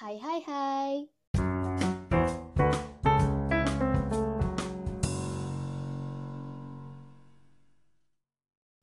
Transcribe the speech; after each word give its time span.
Hai 0.00 0.16
hai 0.16 0.40
hai. 0.48 0.92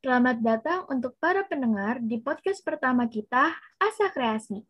Selamat 0.05 0.37
datang 0.45 0.85
untuk 0.93 1.17
para 1.17 1.41
pendengar 1.49 2.05
di 2.05 2.21
podcast 2.21 2.61
pertama 2.61 3.09
kita, 3.09 3.49
Asa 3.81 4.13
Kreasi. 4.13 4.61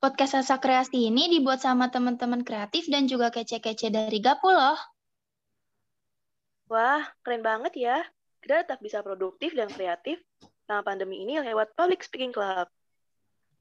Podcast 0.00 0.40
Asa 0.40 0.56
Kreasi 0.56 1.12
ini 1.12 1.28
dibuat 1.28 1.60
sama 1.60 1.92
teman-teman 1.92 2.40
kreatif 2.40 2.88
dan 2.88 3.04
juga 3.04 3.28
kece-kece 3.28 3.92
dari 3.92 4.24
Gapu 4.24 4.56
loh. 4.56 4.80
Wah, 6.72 7.04
keren 7.20 7.44
banget 7.44 7.76
ya. 7.76 8.00
Kita 8.40 8.64
tetap 8.64 8.80
bisa 8.80 9.04
produktif 9.04 9.52
dan 9.52 9.68
kreatif 9.68 10.16
selama 10.64 10.80
pandemi 10.80 11.20
ini 11.20 11.44
lewat 11.44 11.76
Public 11.76 12.00
Speaking 12.00 12.32
Club. 12.32 12.72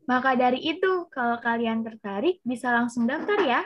Maka 0.03 0.35
dari 0.35 0.59
itu, 0.59 1.07
kalau 1.07 1.39
kalian 1.39 1.79
tertarik, 1.79 2.43
bisa 2.43 2.75
langsung 2.75 3.07
daftar 3.07 3.39
ya. 3.39 3.63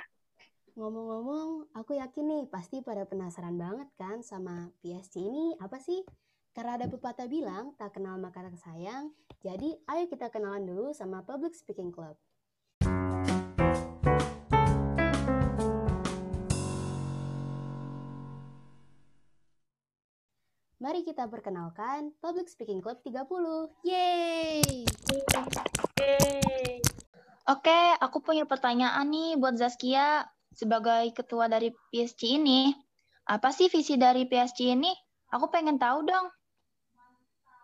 Ngomong-ngomong, 0.78 1.74
aku 1.74 1.98
yakin 1.98 2.26
nih 2.30 2.44
pasti 2.54 2.86
pada 2.86 3.10
penasaran 3.10 3.58
banget 3.58 3.90
kan 3.98 4.22
sama 4.22 4.70
PSC 4.86 5.18
ini 5.18 5.58
apa 5.58 5.82
sih? 5.82 6.06
Karena 6.54 6.78
ada 6.78 6.86
pepatah 6.86 7.26
bilang, 7.26 7.74
tak 7.82 7.98
kenal 7.98 8.22
maka 8.22 8.46
tak 8.46 8.54
sayang, 8.62 9.10
jadi 9.42 9.82
ayo 9.90 10.06
kita 10.06 10.30
kenalan 10.30 10.70
dulu 10.70 10.94
sama 10.94 11.26
Public 11.26 11.58
Speaking 11.58 11.90
Club. 11.90 12.14
Mari 20.78 21.02
kita 21.02 21.26
perkenalkan 21.26 22.14
Public 22.22 22.46
Speaking 22.46 22.86
Club 22.86 23.02
30. 23.02 23.26
Yeay! 23.82 24.86
Yeay! 24.86 25.87
Aku 28.08 28.24
punya 28.24 28.48
pertanyaan 28.48 29.04
nih 29.12 29.36
buat 29.36 29.60
Zaskia 29.60 30.24
sebagai 30.56 31.12
ketua 31.12 31.52
dari 31.52 31.76
PSG 31.92 32.40
ini. 32.40 32.72
Apa 33.28 33.52
sih 33.52 33.68
visi 33.68 34.00
dari 34.00 34.24
PSG 34.24 34.80
ini? 34.80 34.96
Aku 35.36 35.52
pengen 35.52 35.76
tahu 35.76 36.08
dong. 36.08 36.32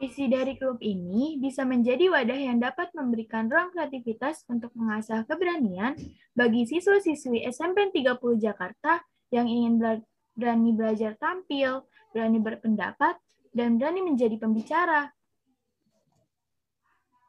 Visi 0.04 0.28
dari 0.28 0.60
klub 0.60 0.84
ini 0.84 1.40
bisa 1.40 1.64
menjadi 1.64 2.12
wadah 2.12 2.36
yang 2.36 2.60
dapat 2.60 2.92
memberikan 2.92 3.48
ruang 3.48 3.72
kreativitas 3.72 4.44
untuk 4.52 4.76
mengasah 4.76 5.24
keberanian 5.24 5.96
bagi 6.36 6.68
siswa-siswi 6.68 7.48
SMP 7.48 7.96
30 7.96 8.36
Jakarta 8.36 9.00
yang 9.32 9.48
ingin 9.48 9.80
bela- 9.80 10.04
berani 10.36 10.76
belajar 10.76 11.16
tampil, 11.16 11.88
berani 12.12 12.44
berpendapat, 12.44 13.16
dan 13.56 13.80
berani 13.80 14.04
menjadi 14.04 14.36
pembicara. 14.36 15.08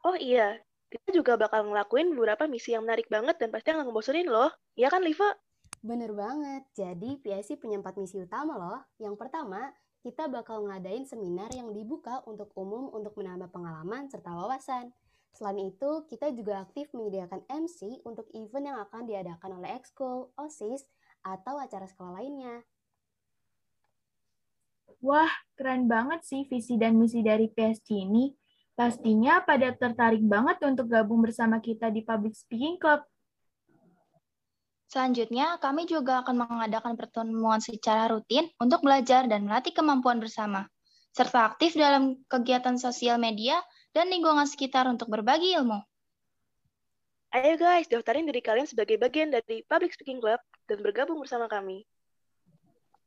Oh 0.03 0.19
iya, 0.19 0.59
kita 0.89 1.09
juga 1.11 1.35
bakal 1.35 1.67
ngelakuin 1.67 2.13
beberapa 2.13 2.45
misi 2.45 2.73
yang 2.73 2.85
menarik 2.85 3.09
banget 3.09 3.35
dan 3.41 3.49
pasti 3.49 3.73
nggak 3.73 3.87
ngebosenin 3.89 4.29
loh. 4.29 4.51
Iya 4.77 4.93
kan, 4.93 5.01
Liva? 5.01 5.29
Bener 5.85 6.11
banget. 6.13 6.63
Jadi 6.73 7.21
PSC 7.21 7.61
punya 7.61 7.77
empat 7.77 7.97
misi 7.97 8.17
utama 8.17 8.57
loh. 8.57 8.81
Yang 8.97 9.15
pertama, 9.21 9.69
kita 10.05 10.29
bakal 10.29 10.65
ngadain 10.69 11.05
seminar 11.05 11.49
yang 11.53 11.73
dibuka 11.73 12.21
untuk 12.29 12.53
umum 12.53 12.93
untuk 12.93 13.17
menambah 13.17 13.49
pengalaman 13.49 14.05
serta 14.05 14.29
wawasan. 14.33 14.93
Selain 15.35 15.59
itu, 15.59 16.07
kita 16.07 16.31
juga 16.31 16.63
aktif 16.63 16.93
menyediakan 16.95 17.43
MC 17.51 18.05
untuk 18.07 18.29
event 18.31 18.71
yang 18.71 18.79
akan 18.79 19.03
diadakan 19.03 19.59
oleh 19.59 19.75
Ekskul, 19.75 20.31
OSIS, 20.39 20.87
atau 21.25 21.59
acara 21.59 21.89
sekolah 21.89 22.21
lainnya. 22.21 22.63
Wah, 25.03 25.29
keren 25.59 25.91
banget 25.91 26.23
sih 26.23 26.47
visi 26.47 26.79
dan 26.79 26.95
misi 26.95 27.19
dari 27.19 27.51
PSG 27.51 28.09
ini. 28.09 28.31
Pastinya 28.75 29.39
pada 29.39 29.71
tertarik 29.71 30.19
banget 30.19 30.59
untuk 30.67 30.91
gabung 30.91 31.23
bersama 31.23 31.63
kita 31.63 31.87
di 31.87 32.03
Public 32.03 32.35
Speaking 32.35 32.75
Club. 32.75 33.07
Selanjutnya, 34.91 35.55
kami 35.63 35.87
juga 35.87 36.27
akan 36.27 36.43
mengadakan 36.43 36.99
pertemuan 36.99 37.63
secara 37.63 38.11
rutin 38.11 38.51
untuk 38.59 38.83
belajar 38.83 39.31
dan 39.31 39.47
melatih 39.47 39.71
kemampuan 39.71 40.19
bersama, 40.19 40.67
serta 41.15 41.55
aktif 41.55 41.79
dalam 41.79 42.19
kegiatan 42.27 42.75
sosial 42.75 43.15
media 43.15 43.63
dan 43.95 44.11
lingkungan 44.11 44.43
sekitar 44.43 44.91
untuk 44.91 45.07
berbagi 45.07 45.55
ilmu. 45.55 45.79
Ayo 47.31 47.55
guys, 47.55 47.87
daftarin 47.87 48.27
diri 48.27 48.43
kalian 48.43 48.67
sebagai 48.67 48.99
bagian 48.99 49.31
dari 49.31 49.63
Public 49.67 49.95
Speaking 49.95 50.19
Club 50.19 50.39
dan 50.67 50.83
bergabung 50.83 51.23
bersama 51.23 51.47
kami. 51.47 51.87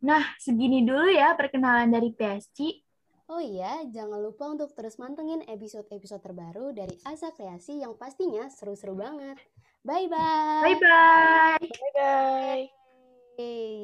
Nah, 0.00 0.24
segini 0.40 0.80
dulu 0.84 1.12
ya 1.12 1.36
perkenalan 1.36 1.92
dari 1.92 2.12
PSG. 2.16 2.87
Oh 3.28 3.44
iya, 3.44 3.84
jangan 3.92 4.24
lupa 4.24 4.48
untuk 4.48 4.72
terus 4.72 4.96
mantengin 4.96 5.44
episode-episode 5.44 6.24
terbaru 6.24 6.72
dari 6.72 6.96
Asa 7.04 7.28
Kreasi 7.28 7.84
yang 7.84 7.92
pastinya 7.92 8.48
seru-seru 8.48 8.96
banget. 8.96 9.36
Bye-bye! 9.84 10.64
Bye-bye! 10.64 11.60
Bye-bye! 11.60 13.77